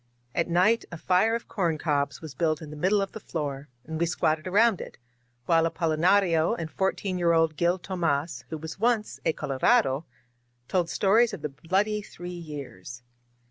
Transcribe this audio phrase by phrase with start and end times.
[0.33, 3.69] At night a fire of corn cobs was built in the middle of the floor,
[3.85, 4.97] and we squatted around it,
[5.45, 10.05] while Apolinario and fourteen year old Gil Tomas, who was once a Colorado^
[10.67, 13.03] told stories of the Bloody Three Years.